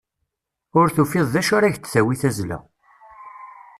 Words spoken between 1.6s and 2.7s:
k-d-tawi tazzla.